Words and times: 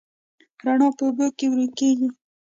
رڼا 0.65 0.87
په 0.97 1.01
اوبو 1.07 1.27
کې 1.37 1.45
ورو 1.51 1.67
کېږي. 1.77 2.07